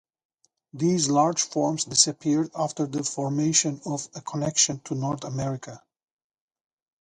[0.73, 5.83] These large forms disappeared after the formation of a connection to North America.